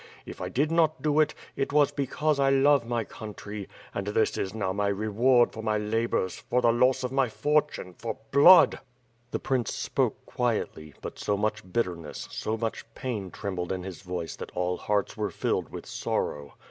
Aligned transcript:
If 0.25 0.41
I 0.41 0.49
did 0.49 0.71
not 0.71 1.03
do 1.03 1.19
it, 1.19 1.35
it 1.55 1.71
was 1.71 1.91
because 1.91 2.39
I 2.39 2.49
love 2.49 2.87
my 2.87 3.03
country; 3.03 3.69
and 3.93 4.07
this 4.07 4.35
is 4.35 4.51
now 4.51 4.73
my 4.73 4.87
reward 4.87 5.51
for 5.53 5.61
my 5.61 5.77
labors, 5.77 6.37
for 6.49 6.59
the 6.59 6.71
loss 6.71 7.03
of 7.03 7.11
my 7.11 7.29
fortune, 7.29 7.93
for 7.93 8.17
blood..." 8.31 8.79
The 9.29 9.37
prince 9.37 9.75
spoke 9.75 10.25
quietly; 10.25 10.95
but 11.03 11.19
so 11.19 11.37
much 11.37 11.71
bitterness, 11.71 12.27
so 12.31 12.57
much 12.57 12.83
364 12.95 12.95
WITH 12.95 12.95
FIRE 12.95 13.07
AND 13.07 13.35
SWORD. 13.35 13.39
pain 13.39 13.39
trembled 13.39 13.71
in 13.71 13.83
his 13.83 14.01
voice 14.01 14.35
that 14.37 14.57
all 14.57 14.77
hearts 14.77 15.15
were 15.15 15.29
filled 15.29 15.69
with 15.69 15.85
sorrow. 15.85 16.55